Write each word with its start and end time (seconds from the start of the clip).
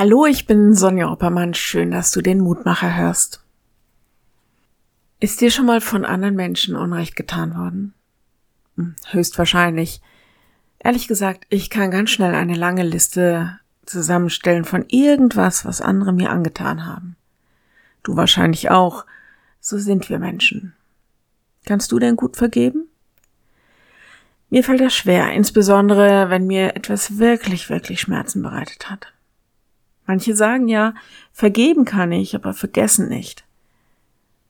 Hallo, 0.00 0.24
ich 0.24 0.46
bin 0.46 0.74
Sonja 0.74 1.12
Oppermann. 1.12 1.52
Schön, 1.52 1.90
dass 1.90 2.10
du 2.10 2.22
den 2.22 2.40
Mutmacher 2.40 2.96
hörst. 2.96 3.44
Ist 5.20 5.42
dir 5.42 5.50
schon 5.50 5.66
mal 5.66 5.82
von 5.82 6.06
anderen 6.06 6.36
Menschen 6.36 6.74
Unrecht 6.74 7.16
getan 7.16 7.54
worden? 7.54 7.92
Hm, 8.76 8.94
höchstwahrscheinlich. 9.10 10.00
Ehrlich 10.78 11.06
gesagt, 11.06 11.44
ich 11.50 11.68
kann 11.68 11.90
ganz 11.90 12.08
schnell 12.08 12.34
eine 12.34 12.54
lange 12.54 12.82
Liste 12.82 13.60
zusammenstellen 13.84 14.64
von 14.64 14.86
irgendwas, 14.88 15.66
was 15.66 15.82
andere 15.82 16.14
mir 16.14 16.30
angetan 16.30 16.86
haben. 16.86 17.16
Du 18.02 18.16
wahrscheinlich 18.16 18.70
auch. 18.70 19.04
So 19.60 19.76
sind 19.76 20.08
wir 20.08 20.18
Menschen. 20.18 20.72
Kannst 21.66 21.92
du 21.92 21.98
denn 21.98 22.16
gut 22.16 22.38
vergeben? 22.38 22.88
Mir 24.48 24.64
fällt 24.64 24.80
das 24.80 24.94
schwer, 24.94 25.30
insbesondere 25.32 26.30
wenn 26.30 26.46
mir 26.46 26.74
etwas 26.74 27.18
wirklich, 27.18 27.68
wirklich 27.68 28.00
Schmerzen 28.00 28.40
bereitet 28.40 28.88
hat. 28.88 29.12
Manche 30.10 30.34
sagen 30.34 30.66
ja, 30.66 30.94
vergeben 31.32 31.84
kann 31.84 32.10
ich, 32.10 32.34
aber 32.34 32.52
vergessen 32.52 33.08
nicht. 33.08 33.44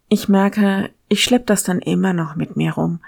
Ich 0.08 0.26
merke, 0.26 0.88
ich 1.10 1.22
schlepp 1.22 1.46
das 1.46 1.64
dann 1.64 1.80
immer 1.80 2.14
noch 2.14 2.34
mit 2.34 2.56
mir 2.56 2.72
rum 2.72 3.00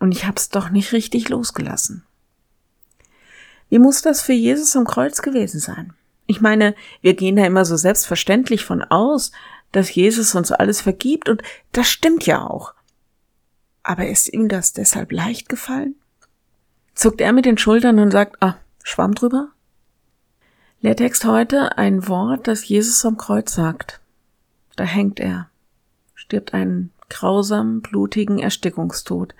und 0.00 0.10
ich 0.10 0.26
hab's 0.26 0.48
doch 0.48 0.70
nicht 0.70 0.92
richtig 0.92 1.28
losgelassen. 1.28 2.02
Wie 3.68 3.78
muss 3.78 4.02
das 4.02 4.20
für 4.20 4.32
Jesus 4.32 4.74
am 4.74 4.84
Kreuz 4.84 5.22
gewesen 5.22 5.60
sein? 5.60 5.92
Ich 6.26 6.40
meine, 6.40 6.74
wir 7.02 7.14
gehen 7.14 7.36
da 7.36 7.46
immer 7.46 7.64
so 7.64 7.76
selbstverständlich 7.76 8.64
von 8.64 8.82
aus, 8.82 9.30
dass 9.70 9.94
Jesus 9.94 10.34
uns 10.34 10.50
alles 10.50 10.80
vergibt 10.80 11.28
und 11.28 11.44
das 11.70 11.88
stimmt 11.88 12.26
ja 12.26 12.44
auch. 12.44 12.74
Aber 13.84 14.08
ist 14.08 14.32
ihm 14.32 14.48
das 14.48 14.72
deshalb 14.72 15.12
leicht 15.12 15.48
gefallen? 15.48 15.94
Zuckt 16.96 17.20
er 17.20 17.32
mit 17.32 17.44
den 17.44 17.58
Schultern 17.58 18.00
und 18.00 18.10
sagt, 18.10 18.42
ah, 18.42 18.56
Schwamm 18.82 19.14
drüber? 19.14 19.52
Lehrtext 20.82 21.24
heute 21.24 21.78
ein 21.78 22.06
Wort, 22.06 22.46
das 22.46 22.68
Jesus 22.68 23.04
am 23.06 23.16
Kreuz 23.16 23.54
sagt. 23.54 24.00
Da 24.76 24.84
hängt 24.84 25.20
er, 25.20 25.48
stirbt 26.14 26.52
einen 26.52 26.92
grausamen, 27.08 27.80
blutigen 27.80 28.38
Erstickungstod, 28.38 29.34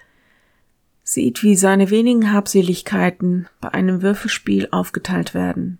sieht, 1.02 1.42
wie 1.42 1.54
seine 1.54 1.90
wenigen 1.90 2.32
Habseligkeiten 2.32 3.48
bei 3.60 3.72
einem 3.72 4.00
Würfelspiel 4.00 4.68
aufgeteilt 4.72 5.34
werden, 5.34 5.78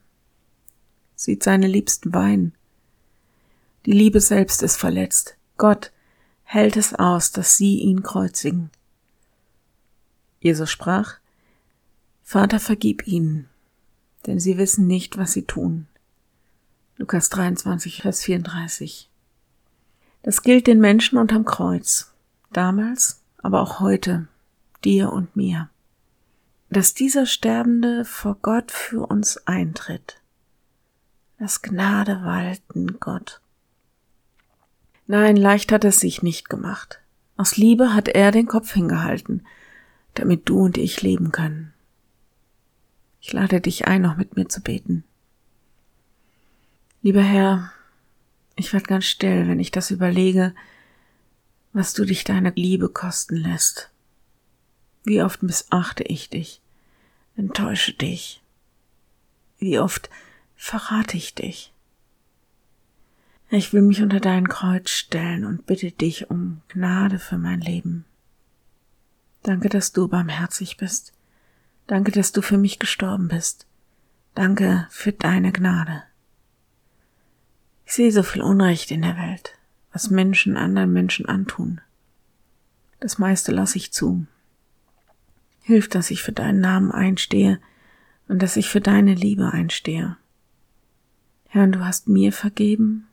sieht 1.15 1.43
seine 1.43 1.67
Liebsten 1.67 2.13
weinen. 2.13 2.53
Die 3.87 3.93
Liebe 3.93 4.21
selbst 4.21 4.63
ist 4.63 4.77
verletzt. 4.77 5.37
Gott 5.57 5.91
hält 6.45 6.77
es 6.77 6.95
aus, 6.95 7.33
dass 7.33 7.57
sie 7.57 7.79
ihn 7.81 8.03
kreuzigen. 8.03 8.71
Jesus 10.39 10.71
sprach, 10.71 11.15
Vater, 12.23 12.61
vergib 12.61 13.07
ihnen, 13.07 13.49
denn 14.27 14.41
sie 14.41 14.59
wissen 14.59 14.87
nicht, 14.87 15.19
was 15.19 15.33
sie 15.33 15.45
tun. 15.45 15.87
Lukas 16.97 17.29
23, 17.29 18.03
Vers 18.03 18.23
34. 18.23 19.11
Das 20.23 20.43
gilt 20.43 20.67
den 20.67 20.81
Menschen 20.81 21.19
unterm 21.19 21.45
Kreuz, 21.45 22.13
damals, 22.53 23.23
aber 23.39 23.61
auch 23.61 23.81
heute, 23.81 24.27
dir 24.85 25.13
und 25.13 25.37
mir, 25.37 25.69
dass 26.71 26.95
dieser 26.95 27.27
Sterbende 27.27 28.05
vor 28.05 28.37
Gott 28.43 28.73
für 28.73 29.07
uns 29.07 29.37
eintritt. 29.47 30.21
Das 31.39 31.63
Gnade 31.63 32.23
walten 32.25 32.99
Gott. 32.99 33.41
Nein, 35.07 35.37
leicht 35.37 35.71
hat 35.71 35.85
es 35.85 36.01
sich 36.01 36.23
nicht 36.23 36.49
gemacht. 36.49 37.01
Aus 37.37 37.57
Liebe 37.57 37.95
hat 37.95 38.09
er 38.09 38.33
den 38.33 38.47
Kopf 38.47 38.73
hingehalten, 38.73 39.47
damit 40.15 40.49
du 40.49 40.61
und 40.61 40.79
ich 40.79 41.03
leben 41.03 41.31
können. 41.31 41.73
Ich 43.27 43.33
lade 43.33 43.61
dich 43.61 43.89
ein, 43.89 44.03
noch 44.03 44.17
mit 44.17 44.37
mir 44.37 44.49
zu 44.49 44.61
beten. 44.61 45.03
Lieber 47.03 47.25
Herr, 47.25 47.73
ich 48.55 48.73
werde 48.73 48.87
ganz 48.87 49.07
still, 49.07 49.49
wenn 49.49 49.59
ich 49.59 49.73
das 49.73 49.91
überlege, 49.91 50.55
was 51.73 51.93
du 51.93 52.05
dich 52.05 52.23
deiner 52.23 52.53
Liebe 52.53 52.89
kosten 52.89 53.35
lässt. 53.35 53.91
Wie 55.03 55.25
oft 55.25 55.43
missachte 55.43 56.05
ich 56.05 56.31
dich, 56.31 56.61
enttäusche 57.35 57.95
dich. 57.95 58.45
Wie 59.59 59.81
oft 59.81 60.09
verrate 60.55 61.17
ich 61.17 61.35
dich. 61.35 61.73
Ich 63.51 63.73
will 63.73 63.83
mich 63.83 64.03
unter 64.03 64.21
dein 64.21 64.47
Kreuz 64.47 64.91
stellen 64.91 65.45
und 65.45 65.67
bitte 65.67 65.91
dich 65.91 66.31
um 66.31 66.63
Gnade 66.69 67.19
für 67.19 67.39
mein 67.39 67.61
Leben. 67.61 68.05
Danke, 69.43 69.69
dass 69.69 69.91
du 69.91 70.07
barmherzig 70.07 70.77
bist. 70.77 71.16
Danke, 71.87 72.11
dass 72.11 72.33
du 72.33 72.43
für 72.43 72.59
mich 72.59 72.79
gestorben 72.79 73.29
bist. 73.29 73.67
Danke 74.35 74.87
für 74.91 75.13
deine 75.13 75.53
Gnade. 75.53 76.03
Ich 77.85 77.93
sehe 77.93 78.11
so 78.11 78.23
viel 78.23 78.43
Unrecht 78.43 78.91
in 78.91 79.03
der 79.03 79.17
Welt, 79.17 79.57
was 79.93 80.11
Menschen 80.11 80.57
anderen 80.57 80.93
Menschen 80.93 81.27
antun. 81.27 81.81
Das 82.99 83.19
meiste 83.19 83.53
lasse 83.53 83.79
ich 83.79 83.93
zu. 83.93 84.27
Hilf, 85.63 85.89
dass 85.89 86.11
ich 86.11 86.23
für 86.23 86.33
deinen 86.33 86.61
Namen 86.61 86.91
einstehe 86.91 87.61
und 88.29 88.43
dass 88.43 88.57
ich 88.57 88.69
für 88.69 88.81
deine 88.81 89.15
Liebe 89.15 89.53
einstehe. 89.53 90.17
Herr, 91.49 91.67
du 91.69 91.85
hast 91.85 92.09
mir 92.09 92.33
vergeben. 92.33 93.07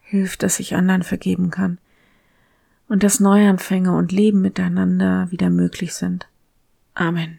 Hilf, 0.00 0.36
dass 0.36 0.60
ich 0.60 0.74
anderen 0.74 1.02
vergeben 1.02 1.50
kann 1.50 1.78
und 2.88 3.02
dass 3.02 3.20
Neuanfänge 3.20 3.96
und 3.96 4.12
Leben 4.12 4.42
miteinander 4.42 5.30
wieder 5.30 5.48
möglich 5.48 5.94
sind. 5.94 6.28
Amen. 6.94 7.38